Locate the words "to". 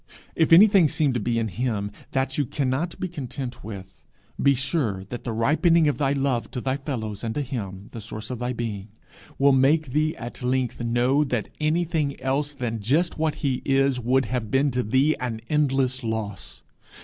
1.13-1.19, 6.53-6.59, 7.35-7.43, 14.71-14.81